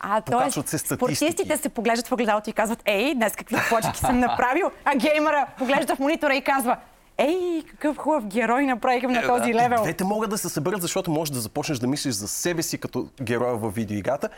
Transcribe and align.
А, 0.00 0.22
се 0.50 0.78
статистики. 0.78 0.94
спортистите 0.94 1.56
се 1.56 1.68
поглеждат 1.68 2.06
в 2.08 2.12
огледалото 2.12 2.50
и 2.50 2.52
казват, 2.52 2.82
ей, 2.84 3.14
днес 3.14 3.32
какви 3.36 3.56
плочки 3.68 3.98
съм 3.98 4.18
направил, 4.20 4.70
а 4.84 4.96
геймера 4.96 5.46
поглежда 5.58 5.96
в 5.96 5.98
монитора 5.98 6.34
и 6.34 6.40
казва, 6.42 6.76
ей, 7.18 7.62
какъв 7.70 7.96
хубав 7.96 8.26
герой 8.26 8.66
направихме 8.66 9.12
на 9.12 9.26
този 9.26 9.54
левел. 9.54 9.82
Двете 9.82 10.04
могат 10.04 10.30
да 10.30 10.38
се 10.38 10.48
съберат, 10.48 10.82
защото 10.82 11.10
можеш 11.10 11.32
да 11.32 11.40
започнеш 11.40 11.78
да 11.78 11.86
мислиш 11.86 12.14
за 12.14 12.28
себе 12.28 12.62
си 12.62 12.78
като 12.78 13.08
героя 13.22 13.54
във 13.54 13.74
видеоиграта. 13.74 14.28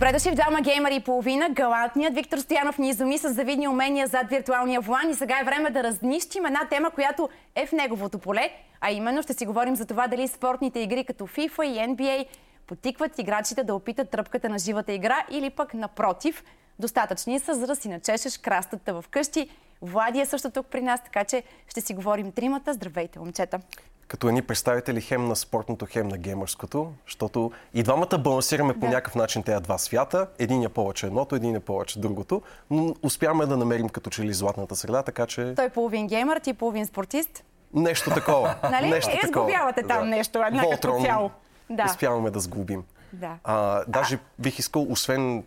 Добре 0.00 0.12
дошли 0.12 0.30
в 0.30 0.34
двама 0.34 0.60
геймери 0.60 0.94
и 0.94 1.00
половина. 1.00 1.50
Галантният 1.50 2.14
Виктор 2.14 2.38
Стоянов 2.38 2.78
ни 2.78 2.88
изуми 2.88 3.18
с 3.18 3.32
завидни 3.32 3.68
умения 3.68 4.06
зад 4.06 4.28
виртуалния 4.28 4.80
волан 4.80 5.10
и 5.10 5.14
сега 5.14 5.40
е 5.40 5.44
време 5.44 5.70
да 5.70 5.82
разнищим 5.82 6.46
една 6.46 6.68
тема, 6.70 6.90
която 6.90 7.28
е 7.54 7.66
в 7.66 7.72
неговото 7.72 8.18
поле, 8.18 8.50
а 8.80 8.90
именно 8.90 9.22
ще 9.22 9.34
си 9.34 9.46
говорим 9.46 9.76
за 9.76 9.86
това 9.86 10.08
дали 10.08 10.28
спортните 10.28 10.80
игри 10.80 11.04
като 11.04 11.26
FIFA 11.26 11.64
и 11.64 11.94
NBA 11.94 12.26
потикват 12.66 13.18
играчите 13.18 13.64
да 13.64 13.74
опитат 13.74 14.10
тръпката 14.10 14.48
на 14.48 14.58
живата 14.58 14.92
игра 14.92 15.26
или 15.30 15.50
пък 15.50 15.74
напротив, 15.74 16.44
достатъчни 16.78 17.38
са 17.38 17.54
за 17.54 17.66
да 17.66 17.76
си 17.76 17.88
начешеш 17.88 18.38
крастата 18.38 19.02
вкъщи. 19.02 19.50
Влади 19.82 20.20
е 20.20 20.26
също 20.26 20.50
тук 20.50 20.66
при 20.66 20.82
нас, 20.82 21.04
така 21.04 21.24
че 21.24 21.42
ще 21.68 21.80
си 21.80 21.94
говорим 21.94 22.32
тримата. 22.32 22.72
Здравейте, 22.72 23.18
момчета! 23.18 23.60
Като 24.10 24.28
едни 24.28 24.42
представители 24.42 25.00
хем 25.00 25.28
на 25.28 25.36
спортното, 25.36 25.86
хем 25.90 26.08
на 26.08 26.18
геймърското, 26.18 26.92
защото 27.06 27.52
и 27.74 27.82
двамата 27.82 28.18
балансираме 28.18 28.80
по 28.80 28.86
някакъв 28.86 29.14
начин 29.14 29.42
тези 29.42 29.62
два 29.62 29.78
свята. 29.78 30.26
Един 30.38 30.62
е 30.62 30.68
повече 30.68 31.06
едното, 31.06 31.36
един 31.36 31.54
е 31.56 31.60
повече 31.60 31.98
другото, 31.98 32.42
но 32.70 32.94
успяваме 33.02 33.46
да 33.46 33.56
намерим 33.56 33.88
като 33.88 34.10
че 34.10 34.22
ли 34.22 34.32
златната 34.32 34.76
среда, 34.76 35.02
така 35.02 35.26
че 35.26 35.54
Той 35.54 35.64
е 35.64 35.70
половин 35.70 36.06
геймър, 36.06 36.38
ти 36.38 36.52
половин 36.52 36.86
спортист. 36.86 37.44
нещо 37.74 38.10
такова. 38.10 38.54
Нали? 38.70 38.90
нещо 38.90 39.10
Е, 39.10 39.20
такова. 39.20 39.28
сглобявате 39.28 39.82
там 39.82 40.08
нещо, 40.08 40.38
една 40.38 40.62
като 40.62 40.70
Волтрон 40.70 41.04
цяло. 41.04 41.30
Да. 41.70 41.84
Успяваме 41.84 42.30
да 42.30 42.40
сглобим. 42.40 42.84
Да. 43.12 43.36
А, 43.44 43.84
даже 43.88 44.18
бих 44.38 44.58
искал, 44.58 44.86
освен 44.90 45.44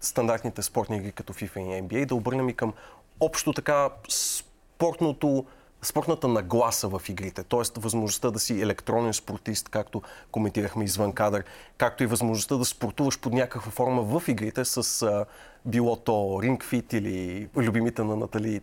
стандартните 0.00 0.62
спортни 0.62 0.96
игри 0.96 1.12
като 1.12 1.32
FIFA 1.32 1.58
и 1.58 1.82
NBA, 1.82 2.06
да 2.06 2.14
обърнем 2.14 2.48
и 2.48 2.54
към 2.54 2.72
общо 3.20 3.52
така 3.52 3.88
спортното, 4.08 5.44
спортната 5.84 6.28
нагласа 6.28 6.88
в 6.88 7.02
игрите. 7.08 7.42
Тоест 7.42 7.78
възможността 7.78 8.30
да 8.30 8.38
си 8.38 8.60
електронен 8.60 9.14
спортист, 9.14 9.68
както 9.68 10.02
коментирахме 10.30 10.84
извън 10.84 11.12
кадър, 11.12 11.44
както 11.78 12.02
и 12.02 12.06
възможността 12.06 12.56
да 12.56 12.64
спортуваш 12.64 13.20
под 13.20 13.32
някаква 13.32 13.70
форма 13.70 14.02
в 14.02 14.28
игрите 14.28 14.64
с 14.64 15.02
а, 15.02 15.26
било 15.64 15.96
то 15.96 16.12
Ring 16.12 16.58
Fit 16.58 16.94
или 16.94 17.48
любимите 17.56 18.02
на 18.02 18.16
Натали 18.16 18.60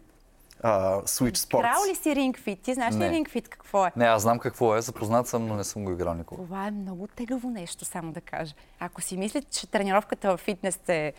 а, 0.64 1.02
Switch 1.02 1.38
Sports. 1.38 1.62
Крал 1.62 1.82
ли 1.90 1.96
си 1.96 2.10
Ring 2.10 2.40
Fit? 2.40 2.62
Ти 2.62 2.74
знаеш 2.74 2.96
ли. 2.96 3.00
Ring 3.00 3.30
Fit 3.30 3.48
какво 3.48 3.86
е? 3.86 3.92
Не, 3.96 4.06
аз 4.06 4.22
знам 4.22 4.40
какво 4.40 4.76
е, 4.76 4.82
запознат 4.82 5.28
съм, 5.28 5.48
но 5.48 5.56
не 5.56 5.64
съм 5.64 5.86
го 5.86 5.92
играл 5.92 6.14
никога. 6.14 6.44
Това 6.44 6.68
е 6.68 6.72
много 6.72 7.08
тегаво 7.08 7.50
нещо, 7.50 7.86
само 7.86 8.12
да 8.12 8.22
кажа. 8.22 8.54
Ако 8.80 9.02
си 9.02 9.18
мислите, 9.18 9.48
че 9.52 9.68
тренировката 9.68 10.38
в 10.38 10.40
фитнес 10.40 10.80
е 10.88 11.14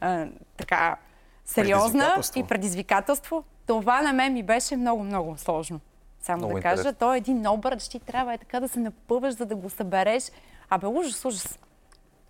а, 0.00 0.26
така 0.56 0.96
сериозна 1.44 2.22
и 2.36 2.42
предизвикателство, 2.42 3.44
това 3.66 4.02
на 4.02 4.12
мен 4.12 4.32
ми 4.32 4.42
беше 4.42 4.76
много-много 4.76 5.34
сложно. 5.38 5.80
Само 6.22 6.38
Много 6.38 6.54
да 6.54 6.60
кажа, 6.60 6.72
интересно. 6.72 6.98
то 6.98 7.14
е 7.14 7.16
един 7.16 7.46
обръч, 7.48 7.88
ти 7.88 7.98
трябва 8.00 8.34
е 8.34 8.38
така 8.38 8.60
да 8.60 8.68
се 8.68 8.80
напъваш, 8.80 9.34
за 9.34 9.46
да 9.46 9.56
го 9.56 9.70
събереш. 9.70 10.30
Абе, 10.70 10.86
ужас, 10.86 11.24
ужас. 11.24 11.58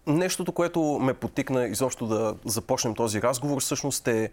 Нещото, 0.06 0.52
което 0.52 0.82
ме 0.82 1.14
потикна 1.14 1.66
изобщо 1.66 2.06
да 2.06 2.36
започнем 2.44 2.94
този 2.94 3.22
разговор, 3.22 3.60
всъщност 3.60 4.08
е 4.08 4.30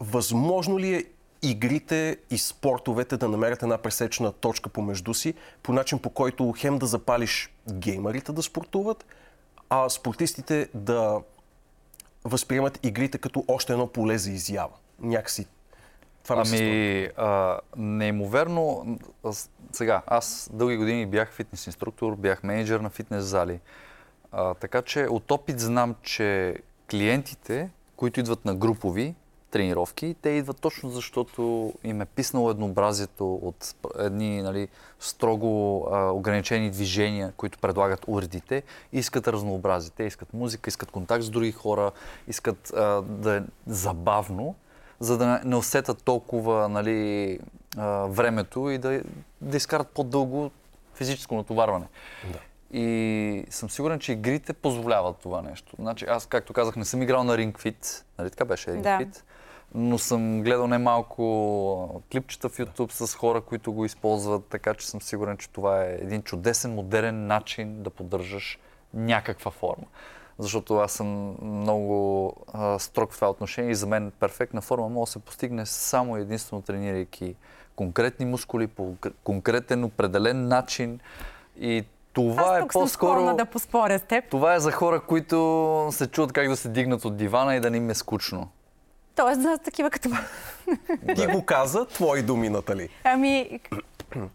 възможно 0.00 0.78
ли 0.78 0.94
е 0.94 1.04
игрите 1.42 2.16
и 2.30 2.38
спортовете 2.38 3.16
да 3.16 3.28
намерят 3.28 3.62
една 3.62 3.78
пресечна 3.78 4.32
точка 4.32 4.68
помежду 4.68 5.14
си, 5.14 5.34
по 5.62 5.72
начин 5.72 5.98
по 5.98 6.10
който 6.10 6.54
хем 6.56 6.78
да 6.78 6.86
запалиш 6.86 7.52
геймерите 7.72 8.32
да 8.32 8.42
спортуват, 8.42 9.06
а 9.70 9.88
спортистите 9.88 10.68
да 10.74 11.20
възприемат 12.24 12.80
игрите 12.82 13.18
като 13.18 13.44
още 13.48 13.72
едно 13.72 13.86
поле 13.86 14.18
за 14.18 14.30
изява. 14.30 14.74
Някакси. 15.00 15.46
Това 16.22 16.36
ми. 16.36 16.58
Ами, 16.58 17.08
а, 17.16 17.58
неимоверно, 17.76 18.98
аз- 19.24 19.50
сега, 19.72 20.02
аз 20.06 20.50
дълги 20.52 20.76
години 20.76 21.06
бях 21.06 21.32
фитнес 21.32 21.66
инструктор, 21.66 22.16
бях 22.16 22.42
менеджер 22.42 22.80
на 22.80 22.90
фитнес 22.90 23.24
зали. 23.24 23.60
А, 24.32 24.54
така 24.54 24.82
че 24.82 25.06
от 25.06 25.30
опит 25.30 25.60
знам, 25.60 25.94
че 26.02 26.56
клиентите, 26.90 27.70
които 27.96 28.20
идват 28.20 28.44
на 28.44 28.54
групови 28.54 29.14
тренировки, 29.50 30.16
те 30.22 30.30
идват 30.30 30.60
точно 30.60 30.90
защото 30.90 31.72
им 31.84 32.00
е 32.00 32.04
писнало 32.04 32.50
еднообразието 32.50 33.34
от 33.34 33.74
едни 33.98 34.42
нали, 34.42 34.68
строго 35.00 35.86
а, 35.92 36.10
ограничени 36.10 36.70
движения, 36.70 37.32
които 37.36 37.58
предлагат 37.58 38.04
уредите, 38.06 38.62
искат 38.92 39.28
разнообразие. 39.28 39.92
Те 39.96 40.04
искат 40.04 40.34
музика, 40.34 40.68
искат 40.68 40.90
контакт 40.90 41.24
с 41.24 41.30
други 41.30 41.52
хора, 41.52 41.92
искат 42.28 42.72
а, 42.76 43.02
да 43.02 43.36
е 43.36 43.40
забавно 43.66 44.54
за 45.00 45.18
да 45.18 45.40
не- 45.44 45.56
усетят 45.56 46.02
толкова 46.02 46.68
нали, 46.68 47.38
а, 47.76 48.06
времето 48.06 48.70
и 48.70 48.78
да, 48.78 49.02
да 49.40 49.56
изкарат 49.56 49.88
по-дълго 49.88 50.50
физическо 50.94 51.34
натоварване. 51.34 51.86
Да. 52.32 52.38
И 52.78 53.44
съм 53.50 53.70
сигурен, 53.70 53.98
че 53.98 54.12
игрите 54.12 54.52
позволяват 54.52 55.16
това 55.16 55.42
нещо. 55.42 55.76
Значи, 55.78 56.04
аз, 56.08 56.26
както 56.26 56.52
казах, 56.52 56.76
не 56.76 56.84
съм 56.84 57.02
играл 57.02 57.24
на 57.24 57.36
Ring 57.36 57.52
Fit, 57.52 58.02
нали 58.18 58.30
така 58.30 58.44
беше 58.44 58.70
Ring 58.70 58.80
Да. 58.80 58.98
Fit, 58.98 59.22
но 59.74 59.98
съм 59.98 60.42
гледал 60.42 60.66
немалко 60.66 62.02
клипчета 62.12 62.48
в 62.48 62.58
YouTube 62.58 62.90
с 62.92 63.14
хора, 63.14 63.40
които 63.40 63.72
го 63.72 63.84
използват, 63.84 64.44
така 64.44 64.74
че 64.74 64.88
съм 64.88 65.02
сигурен, 65.02 65.36
че 65.36 65.50
това 65.50 65.84
е 65.84 65.98
един 66.00 66.22
чудесен, 66.22 66.74
модерен 66.74 67.26
начин 67.26 67.82
да 67.82 67.90
поддържаш 67.90 68.58
някаква 68.94 69.50
форма. 69.50 69.86
Защото 70.38 70.76
аз 70.76 70.92
съм 70.92 71.36
много 71.42 72.36
а, 72.52 72.78
строг 72.78 73.12
в 73.12 73.14
това 73.14 73.30
отношение 73.30 73.70
и 73.70 73.74
за 73.74 73.86
мен 73.86 74.12
перфектна 74.20 74.60
форма 74.60 74.88
може 74.88 75.08
да 75.08 75.12
се 75.12 75.18
постигне 75.18 75.66
само 75.66 76.16
единствено 76.16 76.62
тренирайки 76.62 77.34
конкретни 77.76 78.26
мускули 78.26 78.66
по 78.66 78.82
кон- 78.82 79.12
конкретен, 79.24 79.84
определен 79.84 80.48
начин. 80.48 81.00
И 81.60 81.84
това 82.12 82.42
Аз 82.42 82.64
е 82.64 82.68
по-скоро... 82.68 83.36
да 83.36 83.44
поспоря 83.44 83.98
с 83.98 84.02
теб. 84.02 84.24
Това 84.30 84.54
е 84.54 84.60
за 84.60 84.72
хора, 84.72 85.00
които 85.00 85.88
се 85.92 86.06
чуват 86.06 86.32
как 86.32 86.48
да 86.48 86.56
се 86.56 86.68
дигнат 86.68 87.04
от 87.04 87.16
дивана 87.16 87.56
и 87.56 87.60
да 87.60 87.70
не 87.70 87.76
им 87.76 87.90
е 87.90 87.94
скучно. 87.94 88.48
Тоест 89.16 89.42
за 89.42 89.58
такива 89.58 89.90
като. 89.90 90.08
Ти 91.16 91.26
го 91.26 91.44
каза, 91.44 91.86
твои 91.86 92.22
думи, 92.22 92.48
Натали. 92.48 92.88
Ами, 93.04 93.60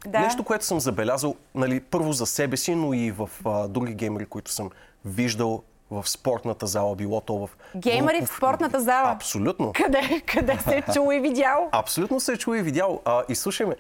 да. 0.08 0.20
Нещо, 0.20 0.44
което 0.44 0.66
съм 0.66 0.80
забелязал, 0.80 1.36
нали, 1.56 1.80
първо 1.80 2.14
за 2.14 2.26
себе 2.26 2.58
си, 2.58 2.76
но 2.76 2.94
и 2.94 3.12
в 3.12 3.30
а, 3.46 3.68
други 3.68 3.94
геймери, 3.94 4.26
които 4.26 4.52
съм 4.52 4.70
виждал 5.06 5.64
в 5.92 6.10
спортната 6.10 6.68
зала, 6.68 6.96
било 6.96 7.22
то 7.22 7.38
в... 7.38 7.50
Геймери 7.76 8.26
в 8.26 8.30
спортната 8.30 8.82
зала? 8.82 9.12
Абсолютно. 9.12 9.74
Къде, 9.76 10.22
къде 10.26 10.58
се 10.60 10.78
е 10.78 10.94
чул 10.94 11.14
и 11.14 11.20
видял? 11.20 11.70
Абсолютно 11.72 12.20
се 12.20 12.34
е 12.34 12.38
чул 12.38 12.56
и 12.56 12.62
видял. 12.62 13.02
А, 13.06 13.24
и 13.30 13.36
слушай 13.36 13.66
ме, 13.66 13.76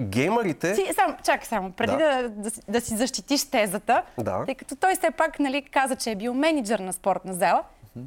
геймерите... 0.00 0.74
Ти, 0.74 0.94
сам, 0.94 1.16
чакай 1.24 1.46
само, 1.46 1.72
преди 1.72 1.92
Да. 1.92 2.22
да, 2.22 2.28
да, 2.28 2.50
си- 2.50 2.60
да 2.68 2.80
си 2.80 2.96
защитиш 2.96 3.44
тезата, 3.44 4.02
Да. 4.18 4.44
тъй 4.46 4.54
като 4.54 4.76
той 4.76 4.94
все 4.94 5.10
пак 5.10 5.38
нали, 5.38 5.62
каза, 5.62 5.96
че 5.96 6.10
е 6.10 6.16
бил 6.16 6.34
менеджер 6.34 6.78
на 6.78 6.92
спортна 6.92 7.34
зала, 7.34 7.62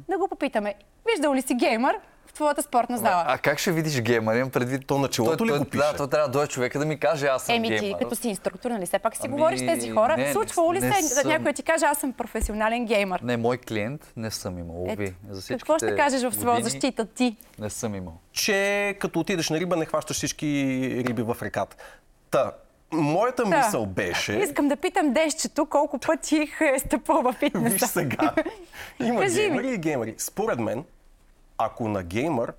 да 0.08 0.18
го 0.18 0.28
попитаме, 0.28 0.74
виждал 1.06 1.34
ли 1.34 1.42
си 1.42 1.54
геймър 1.54 1.96
в 2.26 2.32
твоята 2.32 2.62
спортна 2.62 2.98
зала? 2.98 3.24
А 3.26 3.38
как 3.38 3.58
ще 3.58 3.72
видиш 3.72 4.00
геймър? 4.00 4.36
Имам 4.36 4.50
предвид... 4.50 4.86
То 4.86 4.98
на 4.98 5.08
челото 5.08 5.44
ли 5.44 5.48
той, 5.48 5.58
го 5.58 5.64
пише? 5.64 5.82
Да, 5.82 5.96
той 5.96 6.08
трябва 6.08 6.28
да 6.28 6.32
дойде 6.32 6.48
човека 6.48 6.78
да 6.78 6.86
ми 6.86 6.98
каже, 6.98 7.26
аз 7.26 7.42
съм 7.42 7.54
Еми 7.54 7.68
ти, 7.68 7.74
геймър. 7.74 7.98
като 7.98 8.16
си 8.16 8.28
инструктор, 8.28 8.70
нали 8.70 8.86
все 8.86 8.98
пак 8.98 9.14
си 9.14 9.22
Ами, 9.24 9.32
говориш 9.32 9.60
с 9.60 9.66
тези 9.66 9.90
хора. 9.90 10.16
не, 10.16 10.26
не- 10.26 10.32
Случвало 10.32 10.74
ли 10.74 10.80
не 10.80 10.92
се 10.92 11.02
да 11.04 11.08
съм. 11.08 11.30
някой 11.30 11.52
ти 11.52 11.62
каже, 11.62 11.84
аз 11.84 11.98
съм 11.98 12.12
професионален 12.12 12.86
геймър? 12.86 13.20
Не, 13.20 13.36
мой 13.36 13.58
клиент 13.58 14.12
не 14.16 14.30
съм 14.30 14.58
имал. 14.58 14.84
Ето, 14.88 15.02
Уви. 15.02 15.14
За 15.28 15.40
всичките 15.40 15.58
какво 15.58 15.78
ще 15.78 15.96
кажеш 15.96 16.22
в 16.22 16.34
своя 16.34 16.62
защита 16.62 17.04
ти? 17.04 17.36
Не 17.58 17.70
съм 17.70 17.94
имал. 17.94 18.14
че 18.32 18.96
като 19.00 19.20
отидеш 19.20 19.50
на 19.50 19.60
риба, 19.60 19.76
не 19.76 19.84
хващаш 19.84 20.16
всички 20.16 20.46
риби 21.06 21.22
в 21.22 21.36
реката. 21.42 21.76
Та, 22.30 22.52
моята 22.92 23.44
Да. 23.44 23.56
мисъл 23.56 23.86
беше... 23.86 24.32
Искам 24.34 24.68
да 24.68 24.76
питам 24.76 25.12
Дещето 25.12 25.66
колко 25.66 25.98
пъти 25.98 26.36
е 26.74 26.78
стъпал 26.78 27.22
във 27.22 27.34
Виж 27.34 27.40
фитнеса. 27.42 27.86
сега. 27.86 28.34
Има 29.00 29.20
Кажи 29.20 29.34
ми. 29.34 29.46
геймери 29.48 29.68
и 29.68 29.78
геймери. 29.78 30.14
Според 30.18 30.58
мен, 30.58 30.84
ако 31.58 31.88
на 31.88 32.02
геймър 32.02 32.52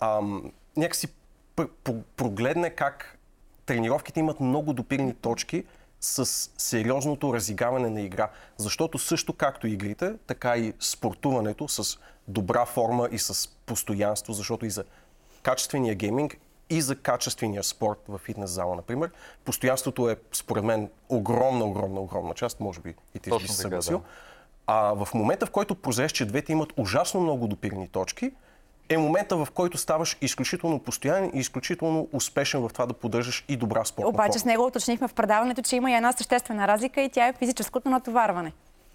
ам, 0.00 0.52
някакси 0.76 1.08
пр- 1.56 1.68
пр- 1.84 2.02
прогледне 2.16 2.70
как 2.70 3.18
тренировките 3.66 4.20
имат 4.20 4.40
много 4.40 4.72
допирни 4.72 5.14
точки 5.14 5.64
с 6.00 6.24
сериозното 6.58 7.34
разиграване 7.34 7.90
на 7.90 8.00
игра. 8.00 8.28
Защото 8.56 8.98
също 8.98 9.32
както 9.32 9.66
игрите, 9.66 10.14
така 10.26 10.56
и 10.56 10.72
спортуването 10.80 11.68
с 11.68 11.98
добра 12.28 12.64
форма 12.66 13.08
и 13.12 13.18
с 13.18 13.48
постоянство, 13.48 14.32
защото 14.32 14.66
и 14.66 14.70
за 14.70 14.84
качествения 15.42 15.94
гейминг 15.94 16.36
и 16.70 16.80
за 16.80 16.96
качествения 16.96 17.62
спорт 17.62 17.98
в 18.08 18.18
фитнес 18.18 18.50
зала, 18.50 18.76
например, 18.76 19.10
постоянството 19.44 20.10
е, 20.10 20.16
според 20.32 20.64
мен, 20.64 20.88
огромна, 21.08 21.64
огромна, 21.64 22.00
огромна 22.00 22.34
част, 22.34 22.60
може 22.60 22.80
би 22.80 22.94
и 23.14 23.18
ти 23.18 23.30
Точно 23.30 23.46
така, 23.48 23.56
съгласил. 23.62 23.98
да. 23.98 24.04
А 24.66 24.94
в 25.04 25.08
момента, 25.14 25.46
в 25.46 25.50
който 25.50 25.74
прозреш, 25.74 26.12
че 26.12 26.24
двете 26.24 26.52
имат 26.52 26.72
ужасно 26.76 27.20
много 27.20 27.46
допирни 27.46 27.88
точки, 27.88 28.32
е 28.88 28.98
момента, 28.98 29.36
в 29.36 29.48
който 29.54 29.78
ставаш 29.78 30.18
изключително 30.20 30.78
постоянен 30.78 31.30
и 31.34 31.38
изключително 31.38 32.08
успешен 32.12 32.60
в 32.60 32.70
това 32.72 32.86
да 32.86 32.94
поддържаш 32.94 33.44
и 33.48 33.56
добра 33.56 33.84
спортна 33.84 34.08
Обаче 34.08 34.38
с 34.38 34.42
форма. 34.42 34.52
него 34.52 34.66
уточнихме 34.66 35.08
в 35.08 35.14
предаването, 35.14 35.62
че 35.62 35.76
има 35.76 35.90
и 35.90 35.94
една 35.94 36.12
съществена 36.12 36.68
разлика 36.68 37.00
и 37.00 37.08
тя 37.08 37.26
е 37.26 37.32
физическото 37.32 37.88
натоварване. 37.88 38.52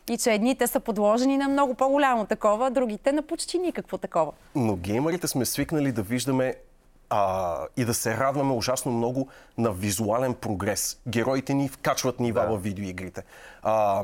И 0.09 0.17
че 0.17 0.33
едните 0.33 0.67
са 0.67 0.79
подложени 0.79 1.37
на 1.37 1.47
много 1.47 1.73
по-голямо 1.73 2.25
такова, 2.25 2.71
другите 2.71 3.11
на 3.11 3.21
почти 3.21 3.57
никакво 3.57 3.97
такова. 3.97 4.31
Но 4.55 4.75
геймерите 4.75 5.27
сме 5.27 5.45
свикнали 5.45 5.91
да 5.91 6.01
виждаме 6.01 6.55
а, 7.09 7.55
и 7.77 7.85
да 7.85 7.93
се 7.93 8.17
радваме 8.17 8.53
ужасно 8.53 8.91
много 8.91 9.27
на 9.57 9.71
визуален 9.71 10.33
прогрес. 10.33 10.97
Героите 11.07 11.53
ни 11.53 11.69
вкачват 11.69 12.19
нива 12.19 12.41
Да. 12.41 12.47
в 12.47 12.57
видеоигрите. 12.57 13.23
А, 13.63 14.01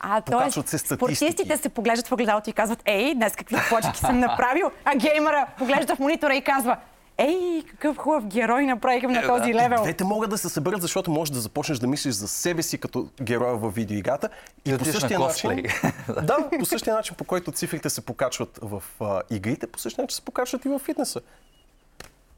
А, 0.00 0.20
т.е. 0.20 0.32
покачват 0.32 0.68
се 0.68 0.78
статистики. 0.78 1.14
спортистите 1.16 1.56
се 1.56 1.68
поглеждат 1.68 2.08
в 2.08 2.12
огледалото 2.12 2.50
и 2.50 2.52
казват, 2.52 2.82
ей, 2.84 3.14
днес 3.14 3.36
какви 3.36 3.56
почки 3.70 3.98
съм 3.98 4.18
направил, 4.18 4.70
а 4.84 4.96
геймера 4.96 5.46
поглежда 5.58 5.96
в 5.96 5.98
монитора 5.98 6.34
и 6.34 6.42
казва, 6.42 6.76
ей, 7.18 7.62
какъв 7.70 7.96
хубав 7.96 8.26
герой 8.26 8.66
направихме 8.66 9.12
Е, 9.12 9.20
на 9.20 9.26
този 9.28 9.54
левел. 9.54 9.82
Двете 9.82 10.04
могат 10.04 10.30
да 10.30 10.38
се 10.38 10.48
съберат, 10.48 10.82
защото 10.82 11.10
можеш 11.10 11.32
да 11.32 11.40
започнеш 11.40 11.78
да 11.78 11.86
мислиш 11.86 12.14
за 12.14 12.28
себе 12.28 12.62
си 12.62 12.78
като 12.78 13.08
героя 13.22 13.56
в 13.56 13.70
видеоиграта. 13.70 14.28
И 14.64 14.74
отидеш 14.74 15.02
на 15.02 15.16
косплей. 15.16 15.62
да, 16.22 16.48
по 16.58 16.64
същия 16.64 16.94
начин, 16.94 17.16
по 17.16 17.24
който 17.24 17.52
цифрите 17.52 17.90
се 17.90 18.00
покачват 18.00 18.58
в 18.62 18.82
а, 19.00 19.22
игрите, 19.30 19.66
по 19.66 19.78
същия 19.78 20.02
начин 20.02 20.14
се 20.14 20.22
покачват 20.22 20.64
и 20.64 20.68
в 20.68 20.78
фитнеса. 20.78 21.20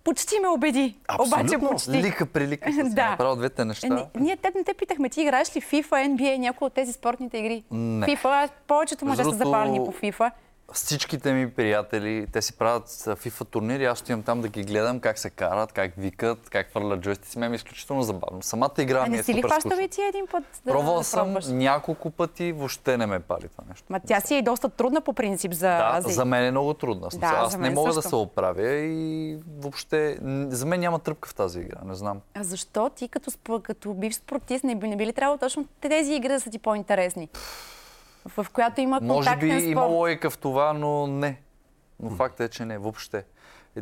Почти 0.05 0.41
ме 0.41 0.49
убеди. 0.49 0.95
Абсолютно. 1.09 1.39
Обаче 1.39 1.59
почти. 1.59 1.91
Лика 1.91 2.27
прилика. 2.27 2.71
Да. 2.77 2.89
Да. 2.89 3.11
Направил 3.11 3.37
двете 3.37 3.65
неща. 3.65 3.87
Е, 3.87 3.91
не, 3.91 4.07
ние 4.15 4.37
те 4.37 4.53
не 4.57 4.65
те 4.65 4.75
питахме, 4.75 5.09
ти 5.09 5.23
играеш 5.23 5.57
ли 5.57 5.61
FIFA, 5.61 6.09
NBA, 6.09 6.37
някои 6.37 6.67
от 6.67 6.73
тези 6.73 6.93
спортните 6.93 7.39
игри? 7.39 7.65
Не. 7.71 8.07
FIFA, 8.07 8.51
повечето 8.67 9.07
мъже 9.07 9.25
са 9.25 9.31
запалени 9.31 9.79
по 9.79 9.93
FIFA. 9.93 10.31
Всичките 10.73 11.33
ми 11.33 11.51
приятели, 11.51 12.27
те 12.33 12.43
си 12.43 12.53
правят 12.53 12.83
а, 12.83 13.17
FIFA 13.17 13.49
турнири, 13.49 13.85
аз 13.85 13.99
стоям 13.99 14.23
там 14.23 14.41
да 14.41 14.49
ги 14.49 14.63
гледам 14.63 15.01
как 15.01 15.19
се 15.19 15.31
карат, 15.31 15.73
как 15.73 15.93
викат, 15.97 16.51
как 16.51 16.71
хвърлят 16.71 17.01
джойстици. 17.01 17.39
Мен 17.39 17.51
ми 17.51 17.55
е 17.55 17.57
изключително 17.57 18.03
забавно. 18.03 18.43
Самата 18.43 18.71
игра 18.79 19.01
А 19.01 19.03
ми 19.03 19.09
не 19.09 19.19
е 19.19 19.23
си 19.23 19.35
ли 19.35 19.37
супер 19.37 19.49
хващал 19.49 19.71
скучна. 19.71 19.85
и 19.85 19.89
ти 19.89 20.03
един 20.03 20.27
път 20.27 20.45
да 20.65 20.73
Пробвал 20.73 20.99
да 20.99 21.05
съм 21.05 21.37
няколко 21.49 22.11
пъти, 22.11 22.53
въобще 22.53 22.97
не 22.97 23.07
ме 23.07 23.21
пали 23.21 23.49
това 23.49 23.65
нещо. 23.69 23.85
Ма 23.89 24.01
тя 24.07 24.21
си 24.21 24.35
е 24.35 24.43
доста 24.43 24.69
трудна 24.69 25.01
по 25.01 25.13
принцип 25.13 25.53
за... 25.53 25.69
Да, 25.69 26.01
за... 26.01 26.09
за 26.09 26.25
мен 26.25 26.45
е 26.45 26.51
много 26.51 26.75
трудна. 26.75 27.09
Да, 27.15 27.27
аз 27.27 27.57
не 27.57 27.71
мога 27.71 27.93
също. 27.93 28.03
да 28.03 28.09
се 28.09 28.17
оправя 28.17 28.71
и 28.73 29.39
въобще 29.59 30.19
за 30.49 30.67
мен 30.67 30.81
няма 30.81 30.99
тръпка 30.99 31.29
в 31.29 31.35
тази 31.35 31.61
игра, 31.61 31.79
не 31.85 31.95
знам. 31.95 32.21
А 32.35 32.43
защо 32.43 32.91
ти 32.91 33.09
като, 33.09 33.61
като 33.63 33.95
бив 33.95 34.15
спортист 34.15 34.65
не 34.65 34.75
би, 34.75 34.89
не 34.89 34.97
би 34.97 35.07
ли 35.07 35.13
трябвало 35.13 35.39
точно 35.39 35.67
тези 35.81 36.15
игри 36.15 36.29
да 36.29 36.41
са 36.41 36.51
ти 36.51 36.59
по-интересни? 36.59 37.29
В, 38.27 38.47
която 38.53 38.81
има 38.81 39.01
Може 39.03 39.31
би 39.31 39.33
контактен 39.33 39.61
спорт. 39.61 39.73
има 39.73 39.83
логика 39.83 40.31
в 40.31 40.39
това, 40.39 40.73
но 40.73 41.07
не. 41.07 41.41
Но 42.01 42.11
факт 42.11 42.41
е, 42.41 42.49
че 42.49 42.65
не, 42.65 42.79
въобще. 42.79 43.25
Е, 43.77 43.81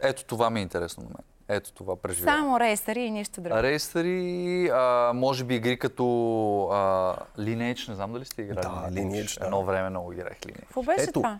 Ето 0.00 0.24
това 0.24 0.50
ми 0.50 0.60
е 0.60 0.62
интересно 0.62 1.02
на 1.02 1.08
мен. 1.08 1.24
Ето 1.48 1.72
това 1.72 1.96
преживявам. 1.96 2.40
Само 2.40 2.60
рейсъри 2.60 3.00
и 3.00 3.10
нищо 3.10 3.40
друго. 3.40 3.56
Рейстъри, 3.56 4.68
а, 4.72 5.12
може 5.14 5.44
би 5.44 5.54
игри 5.54 5.78
като 5.78 6.04
а, 6.72 7.16
Lineage, 7.38 7.88
не 7.88 7.94
знам 7.94 8.12
дали 8.12 8.24
сте 8.24 8.42
играли. 8.42 8.60
Да, 8.62 9.00
Lineage, 9.00 9.38
да. 9.40 9.44
Едно 9.44 9.64
време 9.64 9.90
много 9.90 10.12
играх 10.12 10.38
Lineage. 10.40 10.60
Какво 10.60 10.82
беше 10.82 11.02
Ето. 11.02 11.12
това? 11.12 11.38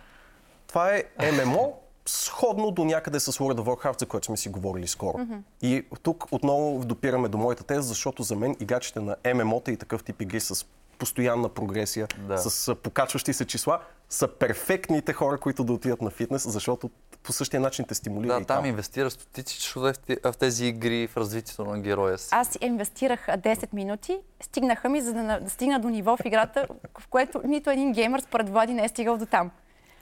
Това 0.67 0.91
е 0.95 1.05
ММО, 1.33 1.79
сходно 2.07 2.71
до 2.71 2.85
някъде 2.85 3.21
с 3.21 3.33
World 3.33 3.61
of 3.61 3.65
Warcraft, 3.65 4.01
за 4.01 4.07
което 4.07 4.27
сме 4.27 4.37
си 4.37 4.49
говорили 4.49 4.87
скоро. 4.87 5.19
И 5.63 5.87
тук 6.03 6.27
отново 6.33 6.85
допираме 6.85 7.29
до 7.29 7.39
моята 7.39 7.65
теза, 7.65 7.83
защото 7.83 8.23
за 8.23 8.37
мен 8.37 8.57
играчите 8.61 9.01
на 9.01 9.17
ММО-та 9.35 9.71
и 9.73 9.77
такъв 9.77 10.05
тип 10.05 10.23
игри 10.23 10.41
с 10.41 10.67
постоянна 10.99 11.49
прогресия, 11.49 12.07
Да. 12.19 12.39
с 12.39 12.75
покачващи 12.75 13.33
се 13.33 13.45
числа, 13.45 13.79
са 14.09 14.29
перфектните 14.29 15.13
хора, 15.13 15.39
които 15.39 15.65
да 15.65 15.73
отидат 15.73 16.03
на 16.03 16.11
фитнес, 16.11 16.43
защото 16.45 16.91
по 17.23 17.33
същия 17.33 17.61
начин 17.61 17.85
те 17.85 17.95
стимулира 17.95 18.29
Да, 18.29 18.41
и 18.41 18.45
там 18.45 18.57
там. 18.57 18.67
инвестира 18.67 19.11
стотици 19.11 19.57
часове 19.57 19.93
в 19.93 19.99
те- 19.99 20.19
в 20.25 20.33
тези 20.33 20.67
игри, 20.67 21.07
в 21.07 21.17
развитието 21.17 21.65
на 21.65 21.79
героя 21.79 22.19
си. 22.19 22.29
Аз 22.31 22.59
инвестирах 22.61 23.29
а, 23.29 23.39
10 23.39 23.73
минути, 23.73 24.19
стигнаха 24.41 24.89
ми, 24.89 25.01
за 25.01 25.13
да, 25.13 25.41
да 25.41 25.51
стигна 25.51 25.81
до 25.81 25.89
ниво 25.89 26.17
в 26.17 26.25
играта, 26.25 26.67
в 26.99 27.09
което 27.09 27.41
нито 27.45 27.71
един 27.71 27.93
геймър 27.93 28.21
според 28.21 28.49
Влади 28.49 28.73
не 28.73 28.85
е 28.85 28.89
стигал 28.89 29.17
до 29.17 29.27
там. 29.27 29.51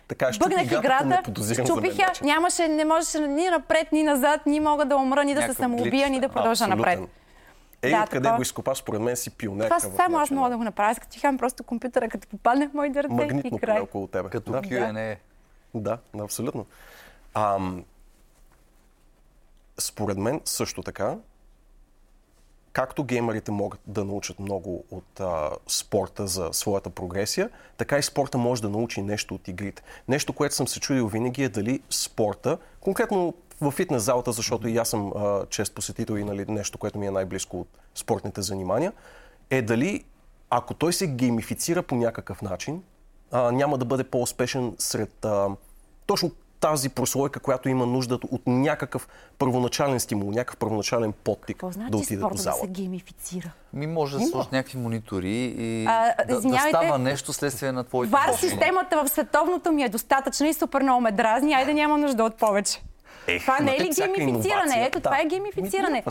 Така, 0.09 0.31
Бъгнах 0.39 0.65
играта, 0.65 1.23
щупих 1.65 1.99
я, 1.99 2.13
нямаше, 2.23 2.69
не 2.69 2.85
можеше 2.85 3.21
ни 3.21 3.49
напред, 3.49 3.93
ни 3.93 4.03
назад, 4.03 4.47
ни 4.47 4.61
мога 4.61 4.85
да 4.85 4.97
умра, 4.97 5.25
ни 5.25 5.35
да 5.35 5.41
се 5.41 5.43
Някакъв 5.43 5.57
самоубия, 5.57 5.91
глич, 5.91 6.09
ни 6.09 6.21
да 6.21 6.29
да. 6.29 6.33
продължа 6.35 6.65
Абсолютен. 6.65 6.79
напред. 6.79 7.11
Ей, 7.83 7.91
Да, 7.91 8.03
откъде 8.03 8.23
такова. 8.23 8.37
го 8.37 8.43
изкопаш, 8.43 8.79
според 8.79 9.01
мен 9.01 9.17
си 9.17 9.31
пионер. 9.31 9.65
Това 9.65 9.81
само 9.81 10.19
аз 10.19 10.31
мога 10.31 10.51
да 10.51 10.57
го 10.57 10.65
направя. 10.65 10.91
Аз 10.91 10.99
като 10.99 11.13
ти 11.13 11.19
хам 11.21 11.39
просто 11.39 11.65
компютъра, 11.65 12.09
като 12.09 12.29
попадне 12.29 12.69
в 12.69 12.75
моите 12.75 13.03
ръце 13.03 13.15
Магнитно 13.15 13.57
и 13.57 13.61
край. 13.61 13.81
около 13.81 14.07
тебе. 14.07 14.29
Като 14.29 14.53
да. 14.53 14.63
Q&A. 14.63 15.17
Да, 15.75 15.99
да, 16.15 16.25
абсолютно. 16.25 16.67
Ам, 17.35 17.85
според 19.79 20.19
мен 20.19 20.41
също 20.45 20.83
така, 20.83 21.17
както 22.73 23.05
геймерите 23.05 23.51
могат 23.51 23.81
да 23.87 24.05
научат 24.05 24.39
много 24.39 24.85
от 24.91 25.21
а, 25.21 25.51
спорта 25.67 26.27
за 26.27 26.49
своята 26.53 26.91
прогресия, 26.91 27.51
така 27.77 27.99
и 27.99 28.03
спорта 28.03 28.39
може 28.39 28.63
да 28.63 28.69
научи 28.69 29.03
нещо 29.03 29.35
от 29.35 29.49
игрите. 29.49 29.83
Нещо, 30.09 30.33
което 30.33 30.55
съм 30.55 30.69
се 30.69 30.81
чудил 30.81 31.09
винаги 31.09 31.43
е 31.45 31.49
дали 31.49 31.83
спорта, 31.91 32.59
конкретно 32.81 33.35
в 33.61 33.71
фитнес 33.71 34.03
залата, 34.03 34.33
защото 34.33 34.69
и 34.69 34.77
аз 34.77 34.89
съм 34.89 35.13
а, 35.17 35.47
чест 35.47 35.75
посетител 35.75 36.15
и 36.15 36.25
нали, 36.25 36.45
нещо, 36.49 36.79
което 36.79 36.99
ми 36.99 37.07
е 37.07 37.11
най-близко 37.11 37.61
от 37.61 37.69
спортните 37.95 38.43
занимания, 38.43 38.93
е 39.51 39.63
дали 39.63 40.05
ако 40.51 40.75
той 40.75 40.93
се 40.93 41.07
геймифицира 41.07 41.83
по 41.83 41.95
някакъв 41.95 42.43
начин, 42.43 42.83
а, 43.33 43.53
няма 43.53 43.79
да 43.79 43.85
бъде 43.85 44.05
по-успешен 44.05 44.75
сред 44.79 45.25
а, 45.25 45.49
точно 46.07 46.31
тази 46.61 46.89
прослойка, 46.89 47.41
която 47.41 47.69
има 47.69 47.87
нужда 47.87 48.19
от 48.31 48.43
някакъв 48.47 49.09
първоначален 49.39 50.01
стимул, 50.01 50.31
някакъв 50.31 50.57
първоначален 50.57 51.13
подтик 51.13 51.57
Какво 51.57 51.71
значи 51.71 51.91
да 51.91 51.97
отиде 51.97 52.17
до 52.17 52.21
спорта 52.21 52.37
да 52.37 52.43
зала. 52.43 52.57
се 52.57 52.67
геймифицира? 52.67 53.53
Ми 53.73 53.87
може 53.87 54.19
да 54.19 54.27
сложат 54.27 54.53
някакви 54.53 54.79
монитори 54.79 55.55
и 55.59 55.87
А, 55.87 56.15
да, 56.29 56.41
да 56.41 56.59
става 56.69 56.99
нещо 56.99 57.33
следствие 57.33 57.73
на 57.73 57.85
твоите 57.85 58.11
Вар 58.11 58.33
системата 58.33 59.05
в 59.05 59.09
световното 59.09 59.73
ми 59.73 59.83
е 59.83 59.89
достатъчна 59.89 60.49
и 60.49 60.55
супер 60.55 60.83
много 60.83 61.01
ме 61.01 61.13
дразни, 61.13 61.55
айде 61.55 61.75
няма 61.75 61.99
нужда 61.99 62.25
от 62.25 62.35
повече. 62.35 62.83
Ех, 63.27 63.43
това 63.43 63.59
не 63.61 63.77
е 63.77 63.81
ли 63.81 63.91
геймифициране? 63.97 64.87
Ето, 64.87 64.99
да. 64.99 65.03
това 65.03 65.21
е 65.21 65.25
Ми, 65.25 65.31
геймифициране. 65.31 66.05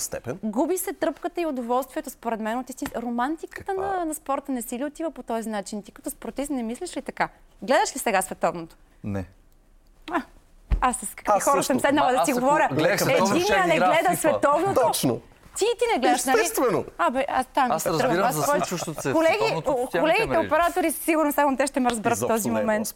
Губи 0.43 0.77
се 0.77 0.93
тръпката 0.93 1.41
и 1.41 1.45
удоволствието, 1.45 2.09
според 2.09 2.39
мен, 2.39 2.57
от 2.57 2.69
истин. 2.69 2.87
Романтиката 2.95 3.73
на, 3.73 4.05
на 4.05 4.13
спорта 4.13 4.51
не 4.51 4.61
си 4.61 4.79
ли 4.79 4.85
отива 4.85 5.11
по 5.11 5.23
този 5.23 5.49
начин? 5.49 5.83
Ти 5.83 5.91
като 5.91 6.09
спортист 6.09 6.49
не 6.49 6.63
мислиш 6.63 6.97
ли 6.97 7.01
така? 7.01 7.29
Гледаш 7.61 7.95
ли 7.95 7.99
сега 7.99 8.21
световното? 8.21 8.75
Не. 9.03 9.25
А, 10.11 10.21
аз 10.81 10.97
с 10.97 11.15
какви 11.15 11.37
Аз 11.37 11.43
хора 11.43 11.63
също. 11.63 11.73
съм 11.73 11.79
седнала 11.79 12.11
да 12.11 12.25
си 12.25 12.31
ако 12.31 12.39
говоря? 12.39 12.69
Единия 12.71 13.67
не 13.67 13.77
гледа 13.77 14.15
световното. 14.17 14.81
Точно. 14.81 15.21
Ти 15.57 15.65
ти 15.79 15.85
не 15.93 15.99
гледаш, 15.99 16.25
нали? 16.25 16.39
Естествено. 16.39 16.85
Абе, 16.97 17.25
аз 17.29 17.45
там 17.53 17.71
Аз 17.71 17.83
се 17.83 17.89
разбирам 17.89 18.31
за 18.31 18.43
случващото 18.43 19.01
се 19.01 19.11
Колеги, 19.11 19.61
колегите 19.91 20.37
оператори, 20.37 20.91
сигурно 20.91 21.31
само 21.31 21.57
те 21.57 21.67
ще 21.67 21.79
ме 21.79 21.89
разберат 21.89 22.17
в 22.17 22.27
този 22.27 22.49
е 22.49 22.51
момент. 22.51 22.95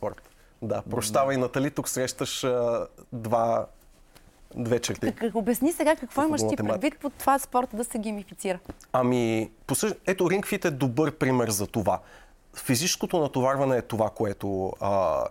Да, 0.62 0.82
прощавай, 0.90 1.38
Натали, 1.38 1.72
тук 1.72 1.90
срещаш 1.90 2.46
два, 3.14 3.66
две 4.56 4.80
черти. 4.80 5.16
Как, 5.16 5.36
обясни 5.36 5.72
сега 5.72 5.96
какво 5.96 6.24
имаш 6.24 6.42
ти 6.50 6.56
предвид 6.56 7.00
под 7.00 7.14
това 7.14 7.40
спорта 7.40 7.78
да 7.78 7.84
се 7.84 7.98
геймифицира. 8.00 8.60
Ами, 8.94 9.52
по 9.68 9.76
същ... 9.76 9.96
ето 10.08 10.24
RingFit 10.24 10.66
е 10.66 10.72
добър 10.72 11.12
пример 11.12 11.50
за 11.50 11.68
това. 11.68 12.00
Физическото 12.56 13.20
натоварване 13.20 13.78
е 13.78 13.82
това, 13.82 14.10
което 14.10 14.74
а, 14.80 15.24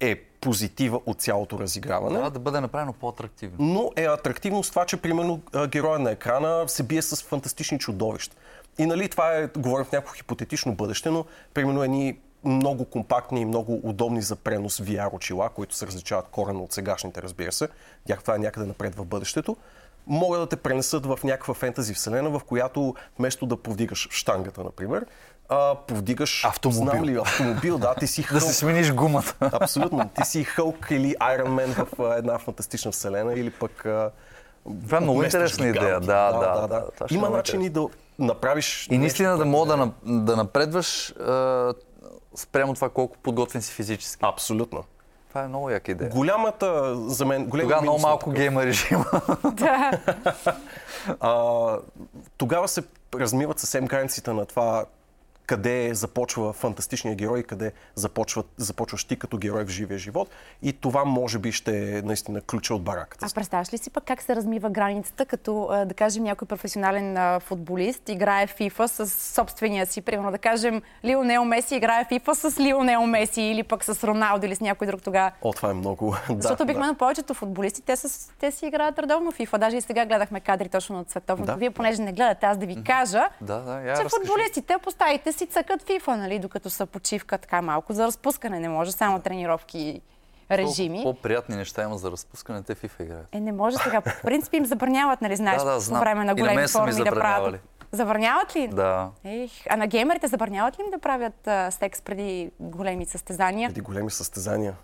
е 0.00 0.16
позитива 0.16 1.00
от 1.06 1.20
цялото 1.20 1.58
разиграване. 1.58 2.14
Трябва 2.14 2.30
да 2.30 2.38
бъде 2.38 2.60
направено 2.60 2.92
по-атрактивно. 2.92 3.56
но 3.58 3.90
е 3.96 4.04
атрактивно 4.04 4.62
с 4.62 4.70
това, 4.70 4.84
че 4.84 4.96
примерно 4.96 5.40
героя 5.68 5.98
на 5.98 6.10
екрана 6.10 6.68
се 6.68 6.82
бие 6.82 7.02
с 7.02 7.22
фантастични 7.22 7.78
чудовища. 7.78 8.36
И 8.78 8.86
нали 8.86 9.08
това 9.08 9.36
е, 9.36 9.46
говорим 9.46 9.84
в 9.84 9.92
някакво 9.92 10.14
хипотетично 10.14 10.74
бъдеще, 10.74 11.10
но 11.10 11.24
примерно 11.54 11.82
едни 11.82 12.18
много 12.44 12.84
компактни 12.84 13.40
и 13.40 13.44
много 13.44 13.80
удобни 13.82 14.22
за 14.22 14.36
пренос 14.36 14.78
VR 14.78 15.14
очила, 15.14 15.48
които 15.48 15.74
се 15.74 15.86
различават 15.86 16.26
коренно 16.30 16.62
от 16.62 16.72
сегашните, 16.72 17.22
разбира 17.22 17.52
се. 17.52 17.68
Тях 18.06 18.20
това 18.20 18.34
е 18.34 18.38
някъде 18.38 18.66
напред 18.66 18.94
в 18.94 19.04
бъдещето. 19.04 19.56
Могат 20.06 20.40
да 20.40 20.46
те 20.46 20.56
пренесат 20.56 21.06
в 21.06 21.18
някаква 21.24 21.54
фентази 21.54 21.94
вселена, 21.94 22.30
в 22.30 22.40
която 22.44 22.94
вместо 23.18 23.46
да 23.46 23.56
повдигаш 23.56 24.08
штангата, 24.10 24.64
например, 24.64 25.06
а, 25.48 25.74
повдигаш 25.74 26.44
Автомобил. 26.44 26.82
Знам 26.82 27.04
ли, 27.04 27.16
автомобил, 27.16 27.78
да, 27.78 27.94
ти 27.94 28.06
си 28.06 28.22
Да 28.22 28.28
хълк. 28.28 28.42
си 28.42 28.52
смениш 28.52 28.92
гумата. 28.92 29.34
Абсолютно. 29.40 30.10
Ти 30.14 30.24
си 30.24 30.44
Хълк 30.44 30.86
или 30.90 31.14
Iron 31.14 31.48
Man 31.48 31.84
в 31.84 32.00
а, 32.00 32.14
една 32.16 32.38
фантастична 32.38 32.92
вселена 32.92 33.34
или 33.34 33.50
пък 33.50 33.86
а, 33.86 34.10
Това 34.84 34.98
е 34.98 35.00
много 35.00 35.22
интересна 35.22 35.68
идея. 35.68 36.00
Да, 36.00 36.32
да, 36.32 36.66
да. 36.66 36.90
Това 36.94 37.08
ще 37.08 37.14
е 37.14 37.18
Има 37.18 37.30
начини 37.30 37.68
да 37.68 37.88
направиш... 38.18 38.88
И 38.90 38.98
наистина 38.98 39.38
да 39.38 39.44
мога 39.44 39.76
да, 39.76 39.90
да 40.04 40.36
напредваш 40.36 41.10
а, 41.10 41.74
спрямо 42.34 42.74
това 42.74 42.88
колко 42.88 43.16
подготвен 43.18 43.62
си 43.62 43.72
физически. 43.72 44.20
Абсолютно. 44.22 44.84
Това 45.28 45.42
е 45.42 45.48
много 45.48 45.70
яка 45.70 45.92
идея. 45.92 46.10
Голямата 46.10 46.94
за 46.96 47.26
мен... 47.26 47.50
Тогава 47.50 47.82
много 47.82 47.98
малко 47.98 48.24
такъв- 48.24 48.34
геймери 48.34 48.74
ще 48.74 48.94
има. 48.94 49.04
Да. 49.52 49.90
А, 51.20 51.78
тогава 52.36 52.68
се 52.68 52.82
размиват 53.14 53.58
съвсем 53.58 53.86
границите 53.86 54.32
на 54.32 54.46
това 54.46 54.84
къде 55.52 55.94
започва 55.94 56.52
фантастичния 56.52 57.14
герой 57.14 57.40
и 57.40 57.42
къде 57.42 57.72
започва, 57.94 58.44
започваш 58.56 59.04
ти 59.04 59.16
като 59.16 59.38
герой 59.38 59.64
в 59.64 59.68
живия 59.68 59.98
живот. 59.98 60.28
И 60.62 60.72
това 60.72 61.04
може 61.04 61.38
би 61.38 61.52
ще 61.52 61.98
е 61.98 62.02
наистина 62.02 62.40
ключа 62.40 62.74
от 62.74 62.82
бараката. 62.82 63.26
А 63.26 63.34
представяш 63.34 63.72
ли 63.72 63.78
си 63.78 63.90
пък 63.90 64.04
как 64.04 64.22
се 64.22 64.36
размива 64.36 64.70
границата, 64.70 65.26
като 65.26 65.84
да 65.86 65.94
кажем 65.94 66.24
някой 66.24 66.48
професионален 66.48 67.40
футболист 67.40 68.08
играе 68.08 68.46
FIFA 68.46 68.86
с 68.86 69.06
собствения 69.34 69.86
си, 69.86 70.00
примерно 70.00 70.30
да 70.30 70.38
кажем 70.38 70.82
Лионел 71.04 71.44
Меси 71.44 71.76
играе 71.76 72.04
FIFA 72.04 72.50
с 72.50 72.60
Лионел 72.60 73.06
Меси 73.06 73.42
или 73.42 73.62
пък 73.62 73.84
с 73.84 74.04
Роналдо 74.04 74.46
или 74.46 74.54
с 74.54 74.60
някой 74.60 74.86
друг 74.86 75.02
тогава. 75.02 75.32
О, 75.42 75.52
това 75.52 75.70
е 75.70 75.74
много. 75.74 76.16
Защото 76.40 76.62
обикновено 76.62 76.92
да. 76.92 76.98
повечето 76.98 77.34
футболисти, 77.34 77.82
те, 77.82 77.96
с, 77.96 78.32
те 78.40 78.50
си 78.50 78.66
играят 78.66 78.98
редовно 78.98 79.32
FIFA. 79.32 79.58
Даже 79.58 79.76
и 79.76 79.80
сега 79.80 80.06
гледахме 80.06 80.40
кадри 80.40 80.68
точно 80.68 81.00
от 81.00 81.10
световното. 81.10 81.52
Да. 81.52 81.56
Вие, 81.56 81.70
понеже 81.70 82.02
не 82.02 82.12
гледате, 82.12 82.46
аз 82.46 82.58
да 82.58 82.66
ви 82.66 82.84
кажа, 82.84 83.24
Да, 83.40 83.58
да, 83.58 83.80
я 83.80 83.96
че 83.96 84.04
разкажи. 84.04 84.08
футболистите 84.08 84.74
по 84.82 84.90
стаите 84.90 85.32
си 85.42 85.48
цъкат 85.48 85.82
FIFA, 85.82 86.08
нали, 86.08 86.38
докато 86.38 86.70
са 86.70 86.86
почивка 86.86 87.38
така 87.38 87.62
малко 87.62 87.92
за 87.92 88.06
разпускане. 88.06 88.60
Не 88.60 88.68
може 88.68 88.92
само 88.92 89.20
тренировки 89.20 89.78
и 89.78 90.00
режими. 90.50 90.98
По- 90.98 91.14
По-приятни 91.14 91.56
неща 91.56 91.82
има 91.82 91.98
за 91.98 92.10
разпускане, 92.10 92.62
те 92.62 92.74
FIFA 92.74 93.02
играят. 93.02 93.26
Е, 93.32 93.40
не 93.40 93.52
може 93.52 93.76
сега. 93.76 94.00
По 94.00 94.10
принцип 94.22 94.54
им 94.54 94.66
забраняват, 94.66 95.22
нали, 95.22 95.36
знаеш, 95.36 95.58
Да, 95.58 95.64
да, 95.64 95.74
по 95.74 95.80
знам. 95.80 96.00
време 96.00 96.24
на 96.24 96.34
големи 96.34 96.68
форми 96.68 96.92
да 96.94 97.04
правят. 97.04 97.60
Забраняват 97.92 98.56
ли? 98.56 98.68
Да. 98.68 99.10
Ех, 99.24 99.50
а 99.70 99.76
на 99.76 99.86
геймерите 99.86 100.26
забраняват 100.26 100.78
ли 100.78 100.84
им 100.84 100.90
да 100.90 100.98
правят 100.98 101.46
а, 101.46 101.70
секс 101.70 102.02
преди 102.02 102.50
големи 102.60 103.06
състезания? 103.06 103.68
Преди 103.68 103.80
големи 103.80 104.10
състезания. 104.10 104.74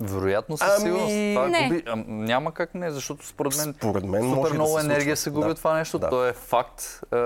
Вероятно 0.00 0.56
със 0.58 0.68
Ами, 0.70 0.80
сигурност. 0.80 1.14
Това 1.34 1.48
не. 1.48 1.68
губи... 1.68 1.82
а, 1.86 1.96
няма 2.06 2.52
как 2.52 2.74
не, 2.74 2.90
защото 2.90 3.26
според 3.26 3.56
мен, 3.56 3.74
Според 3.74 4.04
мен 4.04 4.22
супер 4.22 4.36
може 4.36 4.48
да 4.48 4.54
много 4.54 4.78
се 4.78 4.84
енергия 4.84 5.16
се 5.16 5.30
губи 5.30 5.44
Да. 5.44 5.50
от 5.50 5.56
това 5.56 5.74
нещо. 5.74 5.98
Да. 5.98 6.08
То 6.10 6.26
е 6.26 6.32
факт. 6.32 6.80
Е, 6.80 7.16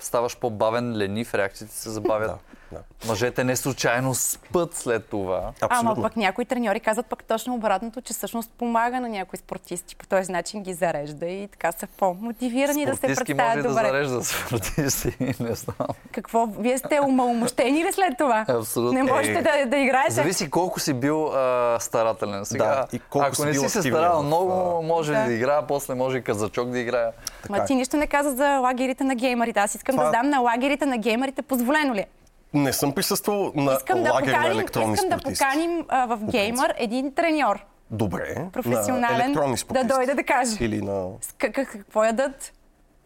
ставаш 0.00 0.36
по-бавен, 0.36 0.96
ленив, 0.96 1.34
реакциите 1.34 1.74
се 1.74 1.90
забавят. 1.90 2.30
Да, 2.30 2.38
да. 2.72 2.78
Мъжете 3.06 3.44
не 3.44 3.56
случайно 3.56 4.14
спът 4.14 4.74
след 4.74 5.04
това. 5.04 5.38
Ама 5.38 5.52
Абсолютно. 5.62 6.02
пък 6.02 6.16
някои 6.16 6.44
треньори 6.44 6.80
казват 6.80 7.06
пък 7.06 7.24
точно 7.24 7.54
обратното, 7.54 8.00
че 8.00 8.12
всъщност 8.12 8.50
помага 8.50 9.00
на 9.00 9.08
някои 9.08 9.36
спортисти. 9.38 9.96
По 9.96 10.06
този 10.06 10.32
начин 10.32 10.62
ги 10.62 10.74
зарежда 10.74 11.26
и 11.26 11.48
така 11.48 11.72
са 11.72 11.86
по-мотивирани 11.88 12.86
да 12.86 12.92
се 12.92 12.98
Спортистки 12.98 13.34
може 13.34 13.44
представят 13.44 13.62
да 13.64 13.68
добре. 13.70 13.82
зарежда 13.82 14.24
спортисти, 14.24 15.16
не 15.40 15.54
знам. 15.54 15.88
Какво? 16.12 16.46
Вие 16.48 16.78
сте 16.78 17.00
умаломощени 17.00 17.84
ли 17.84 17.92
след 17.92 18.18
това? 18.18 18.44
Абсолютно. 18.50 18.92
Не 18.94 19.02
можете 19.04 19.28
Е, 19.30 19.42
да, 19.42 19.66
да 19.66 19.76
играете? 19.76 20.12
Зависи 20.12 20.50
колко 20.50 20.80
си 20.80 20.94
бил 20.94 21.26
а, 21.26 21.76
старателен. 21.80 22.44
Сега, 22.44 22.64
Да, 22.66 22.86
и 22.92 22.98
колко 23.00 23.26
ако 23.26 23.36
си 23.36 23.44
не 23.44 23.54
си 23.54 23.68
се 23.68 23.82
старал 23.82 24.22
много, 24.22 24.52
може 24.82 25.12
Да. 25.12 25.24
да. 25.24 25.32
играя, 25.32 25.66
после 25.66 25.94
може 25.94 26.18
и 26.18 26.22
казачок 26.22 26.68
да 26.68 26.78
играя. 26.78 27.10
Ма 27.50 27.58
е. 27.58 27.64
ти 27.64 27.74
нищо 27.74 27.96
не 27.96 28.06
каза 28.06 28.30
за 28.30 28.58
лагерите 28.58 29.04
на 29.04 29.14
геймерите. 29.14 29.60
Аз 29.60 29.74
искам 29.74 29.94
Това- 29.94 30.04
да 30.04 30.10
знам 30.10 30.28
на 30.28 30.38
лагерите 30.40 30.86
на 30.86 30.98
геймерите 30.98 31.42
позволено 31.42 31.94
ли 31.94 31.98
е? 31.98 32.06
Не 32.54 32.72
съм 32.72 32.92
присъствал 32.92 33.52
на 33.54 33.72
Искам 33.72 34.02
да 34.02 34.12
лагер 34.12 34.26
на 34.26 34.34
поканим, 34.34 34.52
електронни 34.52 34.94
искам 34.94 35.08
да 35.10 35.18
спортисти. 35.18 35.44
поканим 35.44 35.84
а, 35.88 36.06
в 36.06 36.24
геймър 36.24 36.74
един 36.78 37.14
треньор, 37.14 37.64
Добре. 37.90 38.34
На 38.34 38.50
професионален, 38.52 39.20
електронни 39.20 39.56
да 39.70 39.84
дойде 39.84 40.14
да 40.14 40.22
каже 40.24 40.56
Или 40.60 40.82
на... 40.82 41.08
с 41.20 41.32
как- 41.32 41.54
как- 41.54 41.68
какво 41.68 42.04
ядат, 42.04 42.52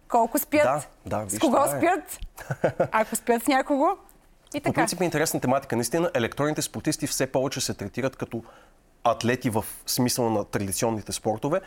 колко 0.08 0.38
спят, 0.38 0.62
Да, 1.06 1.18
да, 1.18 1.28
с 1.28 1.32
виж, 1.32 1.40
кого 1.40 1.56
това 1.56 1.76
е. 1.76 1.78
спят, 1.78 2.18
ако 2.92 3.16
спят 3.16 3.42
с 3.42 3.46
някого. 3.46 3.86
И 4.54 4.60
По 4.60 4.64
така. 4.64 4.74
принцип 4.74 5.00
е 5.00 5.04
интересна 5.04 5.40
тематика. 5.40 5.76
Наистина, 5.76 6.10
електронните 6.14 6.62
спортисти 6.62 7.06
все 7.06 7.26
повече 7.26 7.60
се 7.60 7.74
третират 7.74 8.16
като 8.16 8.42
атлети 9.04 9.50
в 9.50 9.64
смисъла 9.86 10.30
на 10.30 10.44
традиционните 10.44 11.12
спортове 11.12 11.60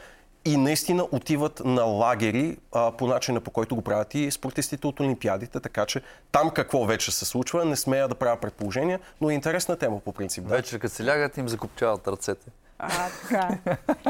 и 0.45 0.57
наистина 0.57 1.07
отиват 1.11 1.61
на 1.65 1.83
лагери 1.83 2.57
а, 2.71 2.91
по 2.91 3.07
начина 3.07 3.41
по 3.41 3.51
който 3.51 3.75
го 3.75 3.81
правят 3.81 4.13
и 4.15 4.31
спортистите 4.31 4.87
от 4.87 4.99
Олимпиадите, 4.99 5.59
така 5.59 5.85
че 5.85 6.01
там 6.31 6.49
какво 6.49 6.85
вече 6.85 7.11
се 7.11 7.25
случва, 7.25 7.65
не 7.65 7.75
смея 7.75 8.07
да 8.07 8.15
правя 8.15 8.37
предположения, 8.37 8.99
но 9.21 9.29
е 9.29 9.33
интересна 9.33 9.75
тема 9.77 9.99
по 9.99 10.13
принцип. 10.13 10.43
Да. 10.43 10.49
Вече 10.49 10.79
като 10.79 10.93
се 10.95 11.05
лягат 11.05 11.37
им 11.37 11.49
закопчават 11.49 12.07
ръцете. 12.07 12.47
А, 12.79 12.89
така. 13.21 13.57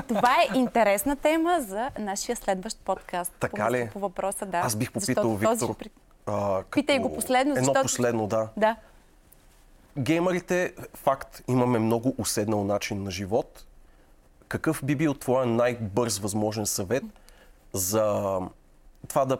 Това 0.08 0.32
е 0.34 0.58
интересна 0.58 1.15
тема 1.15 1.58
за 1.62 1.89
нашия 2.00 2.36
следващ 2.36 2.77
подкаст. 2.77 3.34
Така 3.39 3.72
ли? 3.72 3.89
По 3.94 4.00
въпроса, 4.00 4.46
да. 4.46 4.58
Аз 4.58 4.75
бих 4.75 4.92
попитал 4.92 5.24
този 5.24 5.38
Виктор. 5.38 5.75
при- 5.75 5.89
а, 6.25 6.58
като 6.58 6.70
Питай 6.72 7.00
го 7.00 7.15
последно, 7.15 7.51
Едно 7.51 7.63
защото- 7.63 7.82
последно, 7.82 8.27
да. 8.27 8.48
Да. 8.58 8.75
Геймерите, 9.98 10.74
факт, 10.94 11.42
имаме 11.48 11.80
много 11.80 12.15
уседнал 12.18 12.63
начин 12.63 13.04
на 13.04 13.12
живот. 13.12 13.65
Какъв 14.48 14.82
би 14.84 14.96
бил 14.96 15.14
твоя 15.14 15.46
най-бърз 15.46 16.18
възможен 16.18 16.66
съвет 16.66 17.04
за 17.74 18.40
това 19.08 19.25
да 19.25 19.38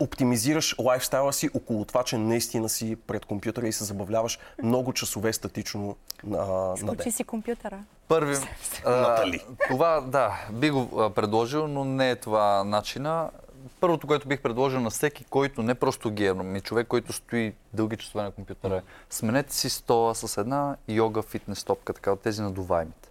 оптимизираш 0.00 0.76
лайфстайла 0.78 1.32
си 1.32 1.50
около 1.54 1.84
това, 1.84 2.02
че 2.02 2.18
наистина 2.18 2.68
си 2.68 2.96
пред 3.06 3.24
компютъра 3.24 3.68
и 3.68 3.72
се 3.72 3.84
забавляваш 3.84 4.38
много 4.62 4.92
часове 4.92 5.32
статично 5.32 5.96
на, 6.24 6.46
на 6.82 6.94
ден? 6.94 7.12
Си 7.12 7.24
компютъра. 7.24 7.78
Първи. 8.08 8.36
а, 8.84 8.90
Натали. 8.90 9.44
това, 9.68 10.00
да, 10.00 10.46
би 10.52 10.70
го 10.70 11.10
предложил, 11.14 11.68
но 11.68 11.84
не 11.84 12.10
е 12.10 12.16
това 12.16 12.64
начина. 12.64 13.30
Първото, 13.80 14.06
което 14.06 14.28
бих 14.28 14.40
предложил 14.40 14.80
на 14.80 14.90
всеки, 14.90 15.24
който 15.24 15.62
не 15.62 15.74
просто 15.74 16.10
геймер, 16.10 16.44
ми 16.44 16.60
човек, 16.60 16.86
който 16.86 17.12
стои 17.12 17.54
дълги 17.72 17.96
часове 17.96 18.24
на 18.24 18.30
компютъра, 18.30 18.82
сменете 19.10 19.54
си 19.54 19.70
стола 19.70 20.14
с 20.14 20.40
една 20.40 20.76
йога 20.88 21.22
фитнес 21.22 21.64
топка, 21.64 21.92
така 21.92 22.12
от 22.12 22.20
тези 22.20 22.42
надуваемите. 22.42 23.09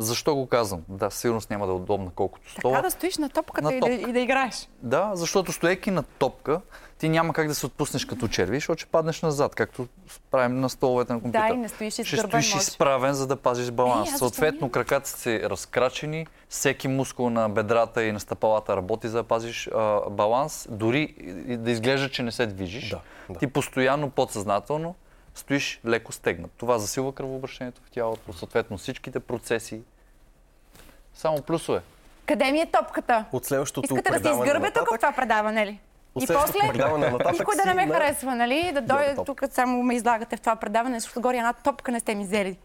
Защо 0.00 0.34
го 0.34 0.46
казвам? 0.46 0.82
Да, 0.88 1.10
сигурно 1.10 1.40
няма 1.50 1.66
да 1.66 1.72
е 1.72 1.76
удобна 1.76 2.10
колкото 2.14 2.50
стола. 2.50 2.74
Така 2.74 2.82
да 2.82 2.90
стоиш 2.90 3.18
на 3.18 3.28
топката 3.28 3.62
На 3.62 3.74
и, 3.74 3.80
да, 3.80 3.86
топка. 3.86 4.10
и 4.10 4.12
да 4.12 4.20
играеш. 4.20 4.68
Да, 4.82 5.10
защото 5.14 5.52
стоейки 5.52 5.90
на 5.90 6.02
топка, 6.02 6.60
ти 6.98 7.08
няма 7.08 7.32
как 7.32 7.48
да 7.48 7.54
се 7.54 7.66
отпуснеш 7.66 8.04
като 8.04 8.28
черви, 8.28 8.56
защото 8.56 8.80
ще 8.80 8.90
паднеш 8.90 9.22
назад, 9.22 9.54
както 9.54 9.86
правим 10.30 10.60
на 10.60 10.70
столовете 10.70 11.12
на 11.12 11.20
компютъра. 11.20 11.48
Да, 11.48 11.54
и 11.54 11.56
не 11.56 11.68
стоиш 11.68 11.92
Ще 11.92 12.02
изгърбен, 12.02 12.28
стоиш 12.28 12.54
може. 12.54 12.62
изправен, 12.62 13.14
за 13.14 13.26
да 13.26 13.36
пазиш 13.36 13.70
баланс. 13.70 14.12
Е, 14.12 14.16
Съответно, 14.16 14.66
не? 14.66 14.72
краката 14.72 15.08
си 15.08 15.40
разкрачени, 15.42 16.26
всеки 16.48 16.88
мускул 16.88 17.30
на 17.30 17.48
бедрата 17.48 18.04
и 18.04 18.12
на 18.12 18.20
стъпалата 18.20 18.76
работи, 18.76 19.08
за 19.08 19.16
да 19.16 19.24
пазиш 19.24 19.68
а, 19.74 20.10
баланс, 20.10 20.68
дори 20.70 21.14
да 21.48 21.70
изглежда, 21.70 22.10
че 22.10 22.22
не 22.22 22.32
се 22.32 22.46
движиш. 22.46 22.90
Да, 22.90 23.00
да. 23.30 23.38
Ти 23.38 23.46
постоянно, 23.46 24.10
подсъзнателно, 24.10 24.94
стоиш 25.34 25.80
леко 25.86 26.12
стегнат. 26.12 26.50
Това 26.56 26.78
засилва 26.78 27.12
кръвообращението 27.12 27.82
в 27.84 27.90
тялото, 27.90 28.32
съответно 28.32 28.78
всичките 28.78 29.20
процеси. 29.20 29.82
Само 31.20 31.42
плюсове. 31.42 31.80
Къде 32.26 32.52
ми 32.52 32.60
е 32.60 32.66
топката? 32.66 33.24
От 33.32 33.44
следващото 33.44 33.84
Искате 33.84 34.10
да 34.10 34.16
се 34.16 34.22
предаване 34.22 34.44
изгърбе 34.44 34.70
тук 34.70 34.88
в 34.90 34.98
това 34.98 35.12
предаване 35.12 35.66
ли? 35.66 35.80
От 36.14 36.22
И 36.22 36.26
после 36.26 36.58
никой 37.32 37.56
да 37.56 37.64
не 37.66 37.74
ме 37.74 37.86
на- 37.86 37.94
харесва, 37.94 38.34
нали? 38.34 38.70
Да 38.74 38.80
дойде 38.80 39.16
тук, 39.26 39.42
само 39.50 39.82
ме 39.82 39.94
излагате 39.94 40.36
в 40.36 40.40
това 40.40 40.56
предаване, 40.56 41.00
защото 41.00 41.20
горе 41.20 41.36
една 41.36 41.52
топка 41.52 41.92
не 41.92 42.00
сте 42.00 42.14
ми 42.14 42.24
взели. 42.24 42.58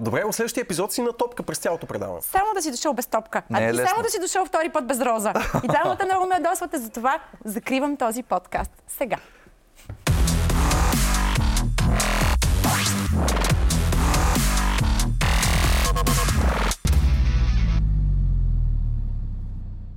Добре, 0.00 0.24
в 0.24 0.32
следващия 0.32 0.62
епизод 0.62 0.92
си 0.92 1.02
на 1.02 1.12
топка 1.12 1.42
през 1.42 1.58
цялото 1.58 1.86
предаване. 1.86 2.20
Само 2.22 2.54
да 2.54 2.62
си 2.62 2.70
дошъл 2.70 2.92
без 2.94 3.06
топка. 3.06 3.42
Не 3.50 3.58
е 3.58 3.62
а 3.62 3.70
ти 3.70 3.74
лесно. 3.74 3.88
само 3.88 4.02
да 4.02 4.10
си 4.10 4.20
дошъл 4.20 4.44
втори 4.46 4.68
път 4.68 4.86
без 4.86 5.00
роза. 5.00 5.32
И 5.64 5.68
двамата 5.68 6.04
много 6.04 6.26
ме 6.26 6.34
ядосвате, 6.34 6.78
затова 6.78 7.18
закривам 7.44 7.96
този 7.96 8.22
подкаст. 8.22 8.70
Сега. 8.88 9.16